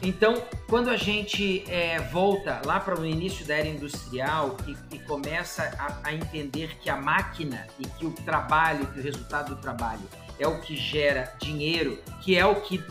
Então, 0.00 0.40
quando 0.68 0.88
a 0.88 0.96
gente 0.96 1.64
é, 1.68 1.98
volta 1.98 2.62
lá 2.64 2.78
para 2.78 3.00
o 3.00 3.04
início 3.04 3.44
da 3.44 3.54
era 3.54 3.66
industrial 3.66 4.56
e, 4.64 4.94
e 4.94 4.98
começa 5.00 5.64
a, 5.76 6.08
a, 6.08 6.14
entender 6.14 6.78
que 6.78 6.88
a 6.88 6.96
máquina 6.96 7.66
e 7.80 7.84
que 7.84 8.06
o 8.06 8.12
trabalho, 8.12 8.86
que 8.86 9.00
o 9.00 9.02
resultado 9.02 9.56
do 9.56 9.60
trabalho 9.60 10.02
é 10.38 10.46
o 10.46 10.60
que 10.60 10.76
gera 10.76 11.32
dinheiro, 11.40 11.98
que 12.22 12.36
é 12.36 12.44
o 12.46 12.60
que 12.60 12.82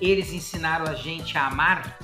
eles 0.00 0.32
ensinaram 0.32 0.86
a 0.86 0.94
gente 0.94 1.36
a 1.36 1.46
amar, 1.46 1.98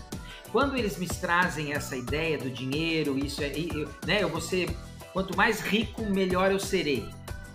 quando 0.52 0.76
eles 0.76 0.96
me 0.96 1.06
trazem 1.06 1.72
essa 1.72 1.96
ideia 1.96 2.38
do 2.38 2.50
dinheiro, 2.50 3.18
isso 3.18 3.42
é, 3.42 3.52
eu, 3.58 3.88
né, 4.06 4.22
eu 4.22 4.28
vou 4.28 4.40
ser, 4.40 4.70
quanto 5.12 5.36
mais 5.36 5.60
rico, 5.60 6.02
melhor 6.04 6.50
eu 6.50 6.58
serei. 6.58 7.08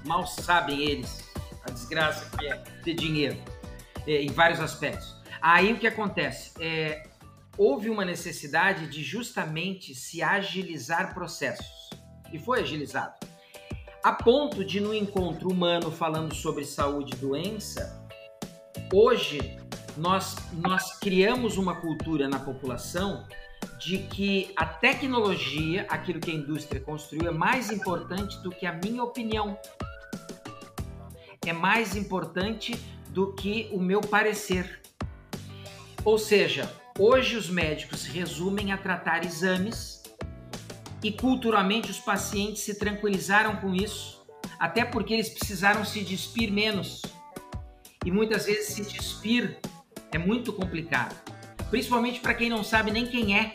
Mal 0.05 0.27
sabem 0.27 0.81
eles 0.81 1.29
a 1.63 1.71
desgraça 1.71 2.29
que 2.37 2.47
é 2.47 2.57
ter 2.83 2.93
dinheiro 2.93 3.37
é, 4.07 4.21
em 4.21 4.31
vários 4.31 4.59
aspectos. 4.59 5.15
Aí 5.41 5.73
o 5.73 5.79
que 5.79 5.87
acontece? 5.87 6.51
É, 6.59 7.07
houve 7.57 7.89
uma 7.89 8.05
necessidade 8.05 8.87
de 8.87 9.03
justamente 9.03 9.95
se 9.95 10.21
agilizar 10.21 11.13
processos. 11.13 11.89
E 12.31 12.39
foi 12.39 12.61
agilizado. 12.61 13.13
A 14.03 14.11
ponto 14.11 14.65
de, 14.65 14.79
no 14.79 14.95
encontro 14.95 15.47
humano 15.47 15.91
falando 15.91 16.33
sobre 16.33 16.65
saúde 16.65 17.13
e 17.13 17.17
doença, 17.17 18.03
hoje 18.91 19.59
nós, 19.95 20.35
nós 20.53 20.97
criamos 20.97 21.55
uma 21.55 21.75
cultura 21.75 22.27
na 22.27 22.39
população 22.39 23.27
de 23.77 23.99
que 23.99 24.51
a 24.55 24.65
tecnologia, 24.65 25.85
aquilo 25.87 26.19
que 26.19 26.31
a 26.31 26.33
indústria 26.33 26.81
construiu, 26.81 27.29
é 27.29 27.31
mais 27.31 27.69
importante 27.69 28.39
do 28.39 28.49
que 28.49 28.65
a 28.65 28.73
minha 28.73 29.03
opinião. 29.03 29.55
É 31.45 31.53
mais 31.53 31.95
importante 31.95 32.75
do 33.09 33.33
que 33.33 33.69
o 33.71 33.79
meu 33.79 34.01
parecer. 34.01 34.81
Ou 36.03 36.17
seja, 36.17 36.75
hoje 36.97 37.35
os 37.35 37.51
médicos 37.51 38.05
resumem 38.05 38.71
a 38.71 38.77
tratar 38.79 39.23
exames 39.23 40.00
e 41.03 41.11
culturalmente 41.11 41.89
os 41.89 41.99
pacientes 41.99 42.61
se 42.63 42.75
tranquilizaram 42.75 43.55
com 43.55 43.73
isso, 43.73 44.23
até 44.59 44.85
porque 44.85 45.13
eles 45.13 45.29
precisaram 45.29 45.83
se 45.83 46.01
despir 46.01 46.51
menos. 46.51 47.01
E 48.05 48.11
muitas 48.11 48.45
vezes 48.45 48.73
se 48.73 48.83
despir 48.83 49.57
é 50.11 50.17
muito 50.17 50.53
complicado, 50.53 51.15
principalmente 51.69 52.19
para 52.19 52.33
quem 52.33 52.49
não 52.49 52.63
sabe 52.63 52.91
nem 52.91 53.05
quem 53.05 53.37
é. 53.37 53.51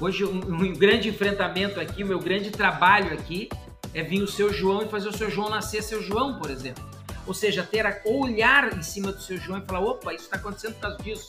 Hoje, 0.00 0.24
um, 0.24 0.38
um, 0.38 0.72
grande 0.72 1.08
enfrentamento 1.08 1.78
aqui, 1.78 2.02
o 2.02 2.06
meu 2.06 2.18
grande 2.18 2.50
trabalho 2.50 3.12
aqui 3.12 3.48
é 3.92 4.02
vir 4.02 4.22
o 4.22 4.26
seu 4.26 4.52
João 4.52 4.82
e 4.82 4.88
fazer 4.88 5.08
o 5.08 5.16
seu 5.16 5.30
João 5.30 5.50
nascer 5.50 5.82
seu 5.82 6.02
João, 6.02 6.38
por 6.38 6.50
exemplo. 6.50 6.88
Ou 7.26 7.34
seja, 7.34 7.62
ter 7.62 7.86
a, 7.86 8.00
olhar 8.06 8.76
em 8.76 8.82
cima 8.82 9.12
do 9.12 9.20
seu 9.20 9.36
João 9.36 9.58
e 9.58 9.66
falar: 9.66 9.80
opa, 9.80 10.14
isso 10.14 10.24
está 10.24 10.36
acontecendo 10.36 10.74
por 10.74 10.80
causa 10.80 10.96
disso. 10.98 11.28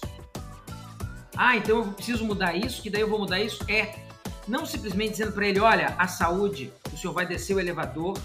Ah, 1.36 1.58
então 1.58 1.80
eu 1.80 1.92
preciso 1.92 2.24
mudar 2.24 2.56
isso, 2.56 2.82
que 2.82 2.90
daí 2.90 3.02
eu 3.02 3.10
vou 3.10 3.20
mudar 3.20 3.42
isso? 3.42 3.64
É. 3.70 4.11
Não 4.52 4.66
simplesmente 4.66 5.12
dizendo 5.12 5.32
para 5.32 5.48
ele: 5.48 5.62
olha, 5.62 5.96
a 5.98 6.10
saúde, 6.10 6.74
o 6.92 6.98
senhor 6.98 7.14
vai 7.14 7.26
descer 7.26 7.56
o 7.56 7.60
elevador, 7.60 8.20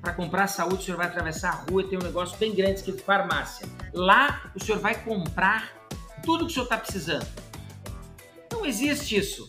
para 0.00 0.14
comprar 0.14 0.46
saúde, 0.46 0.76
o 0.76 0.82
senhor 0.82 0.96
vai 0.96 1.06
atravessar 1.06 1.50
a 1.50 1.70
rua 1.70 1.82
e 1.82 1.84
tem 1.84 1.98
um 1.98 2.02
negócio 2.02 2.34
bem 2.38 2.54
grande 2.54 2.76
escrito 2.76 3.02
farmácia. 3.02 3.68
Lá 3.92 4.50
o 4.54 4.64
senhor 4.64 4.80
vai 4.80 4.94
comprar 4.94 5.70
tudo 6.24 6.46
que 6.46 6.52
o 6.52 6.54
senhor 6.54 6.64
está 6.64 6.78
precisando. 6.78 7.26
Não 8.50 8.64
existe 8.64 9.16
isso. 9.16 9.46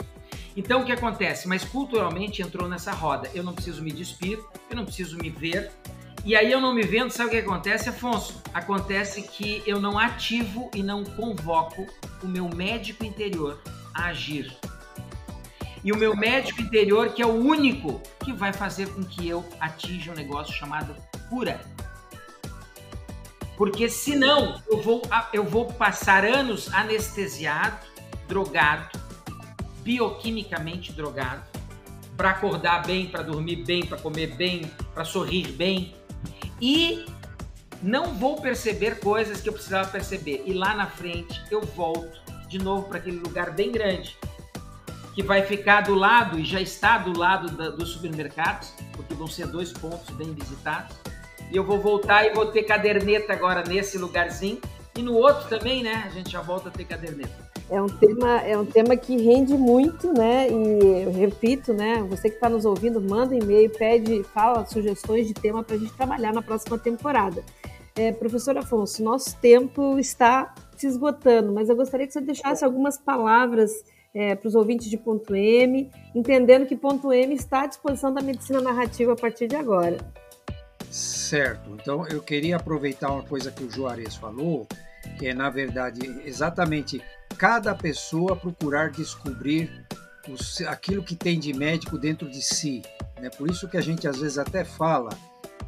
Então 0.54 0.82
o 0.82 0.86
que 0.86 0.92
acontece? 0.92 1.48
Mas 1.48 1.64
culturalmente 1.64 2.42
entrou 2.42 2.68
nessa 2.68 2.92
roda. 2.92 3.32
Eu 3.34 3.42
não 3.42 3.54
preciso 3.54 3.82
me 3.82 3.94
despir, 3.94 4.38
eu 4.70 4.76
não 4.76 4.84
preciso 4.84 5.18
me 5.18 5.30
ver. 5.30 5.72
E 6.26 6.36
aí 6.36 6.52
eu 6.52 6.60
não 6.60 6.74
me 6.74 6.82
vendo, 6.82 7.10
sabe 7.10 7.30
o 7.30 7.32
que 7.32 7.38
acontece, 7.38 7.88
Afonso? 7.88 8.42
Acontece 8.54 9.22
que 9.22 9.63
eu 9.66 9.80
não 9.80 9.98
ativo 9.98 10.70
e 10.76 10.84
não 10.84 11.06
convoco 11.06 11.88
o 12.22 12.28
meu 12.28 12.50
médico 12.50 13.06
interior 13.06 13.62
a 13.94 14.08
agir 14.08 14.54
e 15.88 15.91
o 15.93 15.95
meu 15.95 16.13
médico 16.17 16.62
interior, 16.62 17.13
que 17.13 17.21
é 17.21 17.26
o 17.26 17.34
único 17.34 18.02
que 18.19 18.34
vai 18.34 18.52
fazer 18.52 18.89
com 18.89 19.06
que 19.06 19.26
eu 19.26 19.47
atinja 19.58 20.12
um 20.12 20.15
negócio 20.15 20.54
chamado 20.54 20.93
cura. 21.30 21.62
Porque 23.56 23.88
senão 23.88 24.62
eu 24.69 24.82
vou, 24.82 25.02
eu 25.32 25.45
vou 25.45 25.71
passar 25.71 26.26
anos 26.26 26.73
anestesiado, 26.73 27.88
drogado, 28.28 29.00
bioquimicamente 29.82 30.91
drogado, 30.91 31.45
para 32.17 32.32
acordar 32.32 32.86
bem, 32.86 33.08
para 33.08 33.23
dormir 33.23 33.63
bem, 33.63 33.86
para 33.86 33.97
comer 33.97 34.36
bem, 34.36 34.69
para 34.93 35.06
sorrir 35.06 35.54
bem. 35.54 35.95
E 36.62 37.06
não 37.82 38.13
vou 38.13 38.41
perceber 38.41 39.00
coisas 39.00 39.39
que 39.39 39.47
eu 39.47 39.54
precisava 39.54 39.89
perceber. 39.89 40.43
E 40.45 40.52
lá 40.52 40.76
na 40.76 40.88
frente 40.88 41.41
eu 41.50 41.62
volto 41.62 42.19
de 42.50 42.60
novo 42.60 42.89
para 42.89 42.97
aquele 42.97 43.19
lugar 43.19 43.52
bem 43.52 43.71
grande 43.71 44.17
que 45.17 45.23
vai 45.23 45.41
ficar 45.41 45.82
do 45.82 45.95
lado 45.95 46.38
e 46.38 46.45
já 46.45 46.62
está 46.62 46.99
do 46.99 47.17
lado 47.17 47.49
da, 47.58 47.71
dos 47.71 47.89
supermercados, 47.89 48.71
porque 48.93 49.15
vão 49.15 49.25
ser 49.25 49.47
dois 49.47 49.73
pontos 49.73 50.08
bem 50.12 50.32
visitados. 50.32 50.95
E 51.51 51.58
eu 51.58 51.63
vou 51.63 51.80
voltar 51.80 52.27
e 52.27 52.36
vou 52.36 52.45
ter 52.45 52.62
caderneta 52.62 53.34
agora 53.34 53.63
nesse 53.67 53.97
lugarzinho. 53.97 54.62
E 54.95 55.01
no 55.01 55.15
outro 55.15 55.49
também, 55.49 55.82
né? 55.82 56.03
A 56.06 56.10
gente 56.10 56.30
já 56.30 56.39
volta 56.39 56.69
a 56.69 56.71
ter 56.71 56.86
caderneta. 56.86 57.34
É 57.67 57.82
um 57.82 57.88
tema, 57.88 58.41
é 58.41 58.56
um 58.56 58.65
tema 58.65 58.95
que 58.95 59.17
rende 59.17 59.58
muito, 59.58 60.13
né? 60.13 60.49
E 60.51 61.03
eu 61.06 61.12
repito, 61.12 61.73
né? 61.73 62.06
Você 62.12 62.30
que 62.30 62.36
está 62.36 62.47
nos 62.47 62.63
ouvindo, 62.63 63.01
manda 63.01 63.36
e-mail, 63.36 63.71
pede, 63.71 64.21
fala 64.25 64.67
sugestões 64.67 65.27
de 65.27 65.34
tema 65.34 65.63
para 65.63 65.77
a 65.77 65.80
gente 65.80 65.93
trabalhar 65.93 66.32
na 66.32 66.43
próxima 66.43 66.77
temporada. 66.77 67.43
É, 67.95 68.12
professor 68.12 68.56
Afonso, 68.56 69.03
nosso 69.03 69.36
tempo 69.38 69.97
está 69.97 70.53
se 70.77 70.86
esgotando, 70.86 71.51
mas 71.51 71.69
eu 71.69 71.75
gostaria 71.75 72.06
que 72.06 72.13
você 72.13 72.21
deixasse 72.21 72.63
algumas 72.63 72.99
palavras 72.99 73.71
é, 74.17 74.34
para 74.34 74.47
os 74.47 74.56
ouvintes 74.56 74.89
de 74.89 74.97
ponto 74.97 75.36
M, 75.36 75.91
entendendo 76.15 76.65
que 76.65 76.75
ponto 76.75 77.13
M 77.13 77.36
está 77.36 77.62
à 77.62 77.67
disposição 77.67 78.12
da 78.12 78.19
medicina 78.19 78.60
narrativa 78.60 79.13
a 79.13 79.15
partir 79.15 79.45
de 79.45 79.56
agora. 79.56 79.97
Certo. 80.89 81.69
Então 81.75 82.08
eu 82.08 82.19
queria 82.19 82.56
aproveitar 82.56 83.12
uma 83.12 83.21
coisa 83.21 83.51
que 83.51 83.63
o 83.63 83.69
Juarez 83.69 84.15
falou, 84.15 84.67
que 85.19 85.27
é 85.27 85.36
na 85.36 85.51
verdade 85.51 86.01
exatamente 86.25 86.99
cada 87.38 87.75
pessoa 87.75 88.36
procurar 88.36 88.89
descobrir 88.89 89.86
os, 90.27 90.62
aquilo 90.62 91.03
que 91.03 91.15
tem 91.15 91.39
de 91.39 91.53
médico 91.53 91.95
dentro 91.95 92.27
de 92.27 92.41
si. 92.41 92.82
Né? 93.21 93.30
Por 93.30 93.47
isso 93.47 93.67
que 93.67 93.77
a 93.77 93.82
gente 93.82 94.08
às 94.08 94.19
vezes 94.19 94.39
até 94.39 94.65
fala 94.65 95.10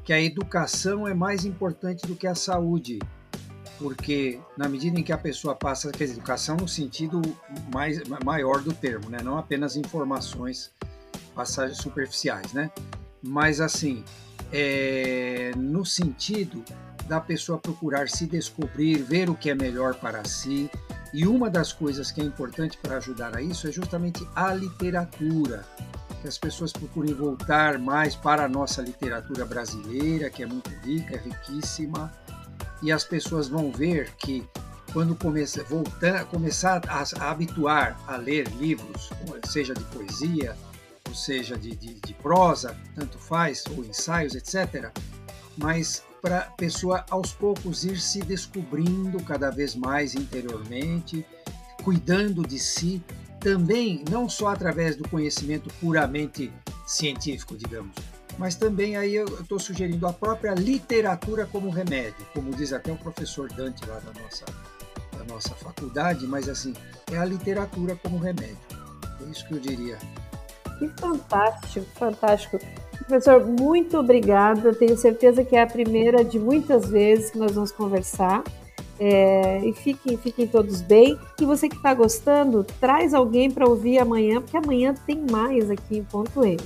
que 0.03 0.11
a 0.11 0.19
educação 0.19 1.07
é 1.07 1.13
mais 1.13 1.45
importante 1.45 2.07
do 2.07 2.15
que 2.15 2.25
a 2.25 2.33
saúde 2.33 2.97
porque 3.79 4.39
na 4.57 4.67
medida 4.67 4.99
em 4.99 5.03
que 5.03 5.13
a 5.13 5.17
pessoa 5.17 5.55
passa, 5.55 5.89
quer 5.91 6.03
dizer, 6.03 6.17
educação 6.17 6.57
no 6.57 6.67
sentido 6.67 7.21
mais, 7.73 8.01
maior 8.23 8.61
do 8.61 8.73
termo, 8.73 9.09
né? 9.09 9.19
não 9.23 9.37
apenas 9.37 9.77
informações 9.77 10.71
passagens 11.33 11.77
superficiais, 11.77 12.51
né? 12.51 12.69
mas 13.23 13.61
assim, 13.61 14.03
é, 14.51 15.51
no 15.55 15.85
sentido 15.85 16.63
da 17.07 17.21
pessoa 17.21 17.57
procurar 17.57 18.09
se 18.09 18.27
descobrir, 18.27 19.01
ver 19.01 19.29
o 19.29 19.35
que 19.35 19.49
é 19.49 19.55
melhor 19.55 19.95
para 19.95 20.23
si, 20.25 20.69
e 21.13 21.25
uma 21.25 21.49
das 21.49 21.73
coisas 21.73 22.11
que 22.11 22.21
é 22.21 22.23
importante 22.23 22.77
para 22.77 22.97
ajudar 22.97 23.35
a 23.35 23.41
isso 23.41 23.67
é 23.67 23.71
justamente 23.71 24.27
a 24.35 24.53
literatura, 24.53 25.65
que 26.21 26.27
as 26.27 26.37
pessoas 26.37 26.71
procurem 26.71 27.13
voltar 27.13 27.79
mais 27.79 28.15
para 28.15 28.43
a 28.43 28.49
nossa 28.49 28.81
literatura 28.81 29.45
brasileira, 29.45 30.29
que 30.29 30.43
é 30.43 30.45
muito 30.45 30.69
rica, 30.83 31.15
é 31.15 31.17
riquíssima, 31.17 32.11
e 32.81 32.91
as 32.91 33.03
pessoas 33.03 33.47
vão 33.47 33.71
ver 33.71 34.11
que 34.17 34.47
quando 34.93 35.15
começa, 35.15 35.63
voltar, 35.63 36.25
começar 36.25 36.81
a, 36.87 37.03
a, 37.19 37.31
habituar 37.31 37.99
a 38.07 38.17
ler 38.17 38.47
livros, 38.57 39.09
seja 39.45 39.73
de 39.73 39.83
poesia, 39.85 40.55
ou 41.07 41.13
seja 41.13 41.57
de, 41.57 41.75
de, 41.75 41.95
de 41.95 42.13
prosa, 42.15 42.75
tanto 42.95 43.17
faz, 43.17 43.63
ou 43.75 43.83
ensaios, 43.83 44.35
etc., 44.35 44.91
mas 45.57 46.03
para 46.21 46.39
a 46.39 46.51
pessoa 46.51 47.05
aos 47.09 47.31
poucos 47.33 47.83
ir 47.83 47.99
se 47.99 48.19
descobrindo 48.19 49.23
cada 49.23 49.49
vez 49.49 49.75
mais 49.75 50.15
interiormente, 50.15 51.25
cuidando 51.83 52.45
de 52.45 52.59
si, 52.59 53.01
também 53.39 54.03
não 54.09 54.27
só 54.27 54.49
através 54.49 54.95
do 54.95 55.07
conhecimento 55.07 55.73
puramente 55.79 56.51
científico, 56.85 57.55
digamos, 57.55 57.95
mas 58.39 58.55
também 58.55 58.95
aí 58.95 59.15
eu 59.15 59.25
estou 59.25 59.59
sugerindo 59.59 60.07
a 60.07 60.13
própria 60.13 60.53
literatura 60.53 61.45
como 61.45 61.69
remédio, 61.69 62.25
como 62.33 62.51
diz 62.51 62.71
até 62.71 62.89
o 62.89 62.95
professor 62.95 63.51
Dante 63.51 63.85
lá 63.85 63.99
da 63.99 64.21
nossa, 64.21 64.45
da 65.17 65.25
nossa 65.25 65.53
faculdade, 65.55 66.25
mas 66.25 66.47
assim, 66.47 66.73
é 67.11 67.17
a 67.17 67.25
literatura 67.25 67.99
como 68.01 68.17
remédio. 68.17 68.57
É 69.21 69.29
isso 69.29 69.45
que 69.45 69.55
eu 69.55 69.59
diria. 69.59 69.97
Que 70.79 70.87
fantástico, 70.87 71.85
fantástico. 71.95 72.59
Professor, 72.97 73.45
muito 73.45 73.97
obrigada. 73.97 74.73
Tenho 74.73 74.97
certeza 74.97 75.43
que 75.43 75.57
é 75.57 75.63
a 75.63 75.67
primeira 75.67 76.23
de 76.23 76.39
muitas 76.39 76.89
vezes 76.89 77.31
que 77.31 77.37
nós 77.37 77.51
vamos 77.51 77.73
conversar. 77.73 78.41
É, 78.97 79.59
e 79.65 79.73
fiquem, 79.73 80.17
fiquem 80.17 80.47
todos 80.47 80.81
bem. 80.81 81.19
E 81.41 81.43
você 81.43 81.67
que 81.67 81.75
está 81.75 81.93
gostando, 81.93 82.63
traz 82.79 83.13
alguém 83.13 83.51
para 83.51 83.67
ouvir 83.67 83.99
amanhã, 83.99 84.41
porque 84.41 84.55
amanhã 84.55 84.93
tem 85.05 85.25
mais 85.29 85.69
aqui 85.69 85.97
em 85.97 86.03
Ponto 86.03 86.45
M. 86.45 86.57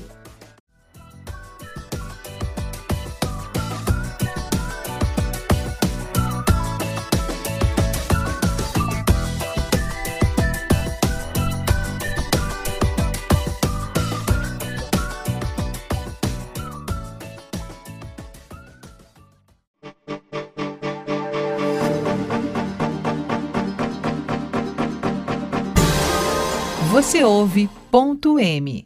Você 27.23 27.27
ouve 27.27 27.69
ponto 27.89 28.37
M. 28.37 28.85